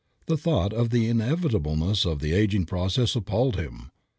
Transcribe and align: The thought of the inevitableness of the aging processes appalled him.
The 0.25 0.35
thought 0.35 0.73
of 0.73 0.89
the 0.89 1.07
inevitableness 1.09 2.05
of 2.07 2.21
the 2.21 2.33
aging 2.33 2.65
processes 2.65 3.15
appalled 3.15 3.57
him. 3.57 3.91